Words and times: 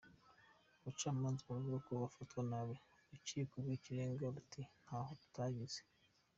Abacamanza 0.79 1.47
baravuga 1.49 1.77
ko 1.85 1.91
bafatwa 2.03 2.39
nabi, 2.49 2.75
Urukiko 3.07 3.53
rw’Ikirenga 3.63 4.23
ruti 4.33 4.61
ntako 4.85 5.11
tutagize 5.21 5.79